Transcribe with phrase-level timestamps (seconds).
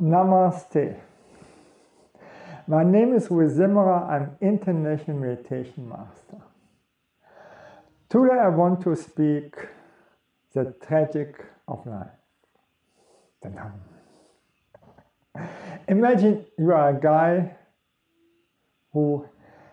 [0.00, 0.98] Namaste.
[2.66, 4.08] My name is Zimmerer.
[4.08, 6.40] I'm International Meditation Master.
[8.08, 9.56] Today I want to speak
[10.54, 12.08] the tragic of life.
[15.86, 17.56] Imagine you are a guy
[18.94, 19.26] who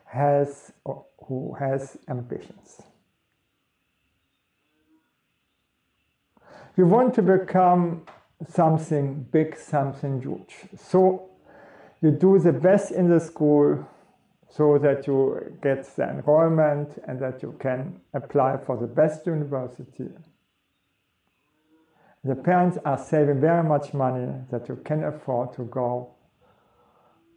[0.06, 0.74] has
[1.26, 2.82] who has ambitions.
[6.76, 8.06] You want to become
[8.46, 10.56] something big, something huge.
[10.78, 11.30] So
[12.02, 13.88] you do the best in the school
[14.50, 20.10] so that you get the enrollment and that you can apply for the best university.
[22.24, 26.16] The parents are saving very much money that you can afford to go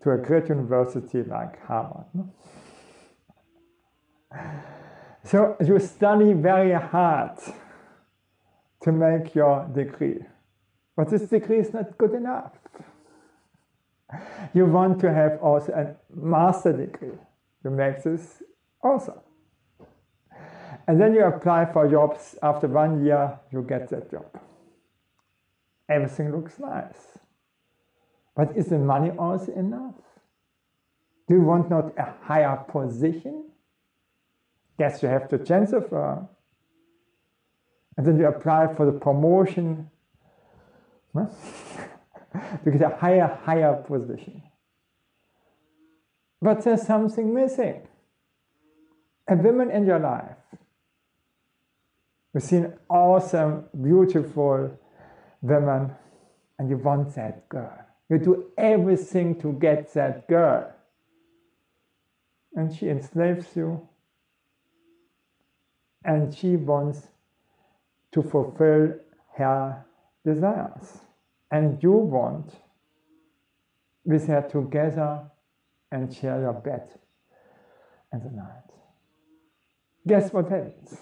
[0.03, 2.07] to a great university like Harvard.
[5.25, 7.39] So you study very hard
[8.83, 10.21] to make your degree.
[11.01, 12.53] But this degree is not good enough.
[14.53, 17.17] You want to have also a master degree.
[17.65, 18.43] You make this
[18.83, 19.23] also.
[20.87, 22.37] And then you apply for jobs.
[22.43, 24.27] After one year, you get that job.
[25.89, 27.19] Everything looks nice.
[28.37, 30.03] But is the money also enough?
[31.29, 33.47] Do you want not a higher position?
[34.79, 36.29] Yes, you have to transfer.
[37.97, 39.89] And then you apply for the promotion
[41.15, 44.43] to get a higher, higher position.
[46.41, 47.83] But there's something missing.
[49.29, 50.37] A woman in your life.
[52.33, 54.79] You've seen awesome, beautiful
[55.43, 55.93] women,
[56.59, 57.79] and you want that girl.
[58.09, 60.73] You do everything to get that girl.
[62.55, 63.89] And she enslaves you,
[66.05, 67.07] and she wants
[68.13, 68.95] to fulfill
[69.37, 69.85] her
[70.25, 70.99] desires.
[71.51, 72.53] And you want
[74.05, 75.31] with her together
[75.91, 76.89] and share your bed
[78.13, 78.71] in the night.
[80.07, 80.97] Guess what happens?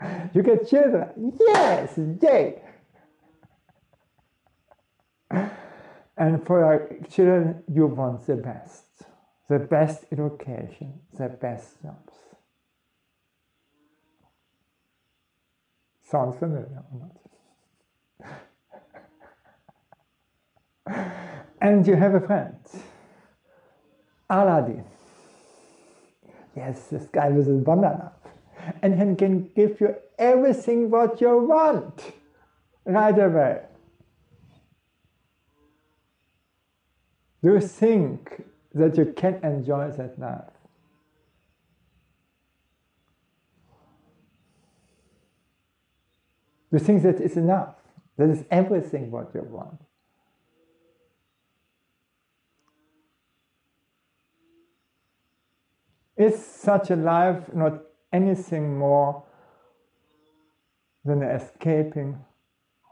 [0.34, 1.32] you get children.
[1.38, 2.62] Yes, yay!
[6.16, 8.84] and for your children, you want the best.
[9.48, 12.14] The best education, the best jobs.
[16.02, 17.25] Sounds familiar or not?
[21.60, 22.56] And you have a friend,
[24.30, 24.84] Aladdin.
[26.54, 28.12] Yes, this guy with a banana.
[28.82, 32.12] And he can give you everything what you want
[32.84, 33.60] right away.
[37.42, 38.44] Do you think
[38.74, 40.50] that you can enjoy that life?
[46.70, 47.74] Do you think that it's enough?
[48.16, 49.80] That is everything what you want?
[56.16, 59.22] Is such a life not anything more
[61.04, 62.18] than the escaping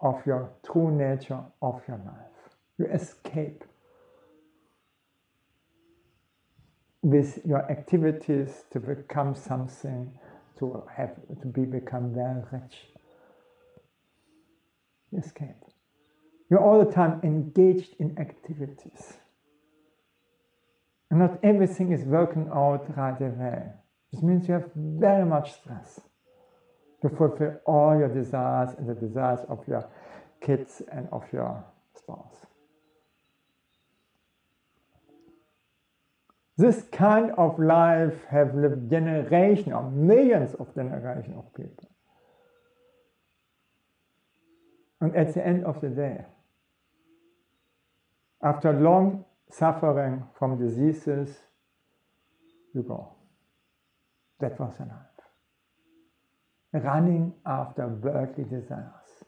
[0.03, 2.57] of your true nature of your life?
[2.79, 3.65] You escape
[7.01, 10.13] with your activities to become something,
[10.59, 12.94] to have to be become very rich.
[15.17, 15.65] Escape.
[16.51, 19.15] You're all the time engaged in activities.
[21.11, 23.63] And not everything is working out right away.
[24.13, 26.01] This means you have very much stress
[27.03, 29.89] to fulfill all your desires and the desires of your
[30.41, 31.65] kids and of your
[31.97, 32.47] spouse.
[36.57, 41.94] This kind of life have lived generations or millions of generations of people.
[45.05, 46.25] And at the end of the day,
[48.43, 51.29] after long suffering from diseases,
[52.75, 53.13] you go.
[54.41, 55.21] That was life.
[56.83, 59.25] Running after worldly desires,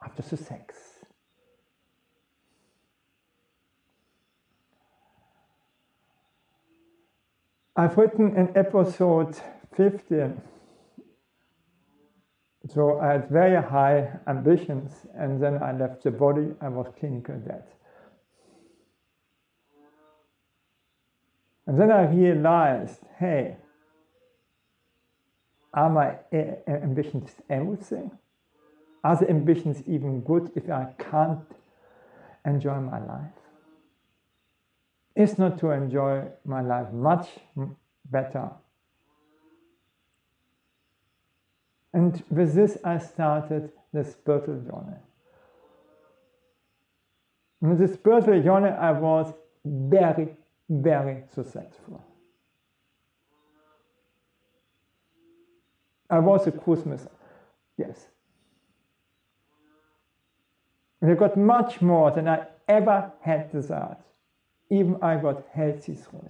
[0.00, 0.76] after the sex.
[7.74, 9.40] I've written in episode
[9.76, 10.40] 15
[12.70, 16.54] so I had very high ambitions, and then I left the body.
[16.60, 17.64] I was clinical dead.
[21.66, 23.56] And then I realized, hey,
[25.74, 26.16] are my
[26.66, 28.10] ambitions everything?
[29.04, 31.46] Are the ambitions even good if I can't
[32.44, 33.32] enjoy my life?
[35.14, 37.28] Is not to enjoy my life much
[38.10, 38.50] better?
[41.92, 44.98] And with this, I started the spiritual journey.
[47.62, 49.32] In this spiritual journey, I was
[49.64, 50.36] very,
[50.68, 52.04] very successful.
[56.10, 57.06] I was a Christmas,
[57.76, 58.06] yes.
[61.00, 63.98] And I got much more than I ever had desired.
[64.70, 66.28] Even I got healthy through.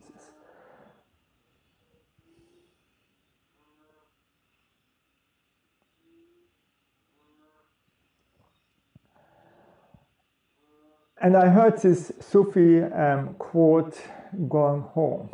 [11.21, 13.99] And I heard this Sufi um, quote
[14.49, 15.31] going home.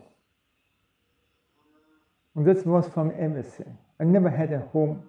[2.35, 3.77] And this was from everything.
[4.01, 5.03] I never had a home.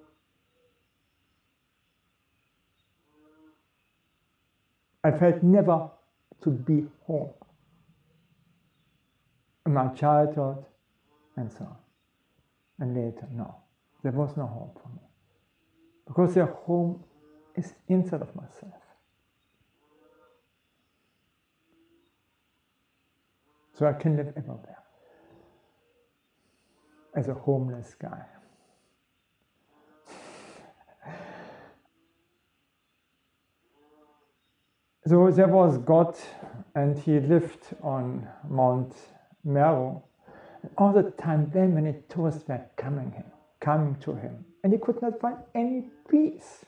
[5.03, 5.89] I felt never
[6.41, 7.31] to be home.
[9.65, 10.65] In my childhood
[11.37, 11.77] and so on.
[12.79, 13.55] And later, no.
[14.03, 15.01] There was no home for me.
[16.05, 17.03] Because the home
[17.55, 18.84] is inside of myself.
[23.77, 24.77] So I can live everywhere
[27.13, 28.25] as a homeless guy.
[35.07, 36.15] So there was God,
[36.73, 38.95] and he lived on Mount
[39.43, 40.01] Meru.
[40.63, 43.25] And All the time, very many tourists were coming him,
[43.59, 46.65] coming to him, and he could not find any peace.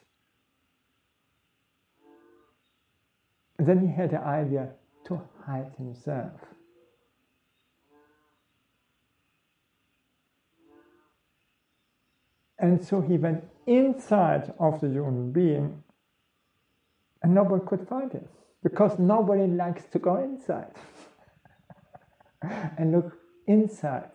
[3.57, 4.69] Then he had the idea
[5.05, 6.56] to hide himself.
[12.59, 15.83] And so he went inside of the human being
[17.21, 18.27] and nobody could find him
[18.63, 20.71] because nobody likes to go inside
[22.77, 24.11] and look inside.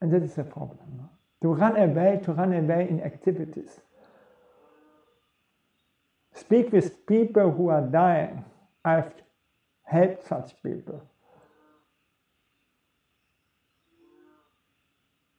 [0.00, 0.78] And that is a problem.
[0.96, 1.10] No?
[1.42, 3.80] To run away, to run away in activities.
[6.34, 8.44] Speak with people who are dying.
[8.84, 9.12] I've
[9.84, 11.02] helped such people.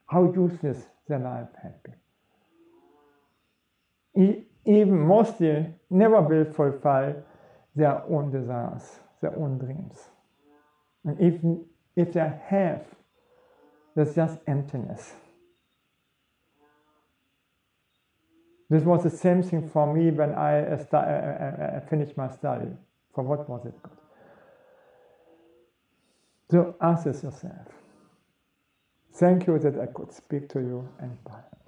[0.05, 1.95] How useless life had been.
[4.65, 7.23] Even mostly never will fulfill
[7.75, 9.97] their own desires, their own dreams.
[11.03, 11.65] And even
[11.95, 12.85] if they have,
[13.95, 15.13] there's just emptiness.
[18.69, 22.71] This was the same thing for me when I uh, uh, uh, finished my study.
[23.13, 23.97] For what was it good?
[26.49, 27.82] So ask yourself.
[29.13, 31.62] Thank you that I could speak to you and bye.